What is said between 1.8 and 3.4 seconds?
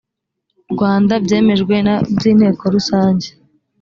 na by inteko rusange